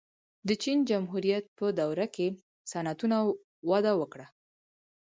د 0.47 0.49
چین 0.63 0.77
جمهوریت 0.89 1.45
په 1.57 1.65
دوره 1.79 2.05
کې 2.15 2.27
صنعتونه 2.71 3.17
وده 3.69 3.91
وکړه. 4.01 4.27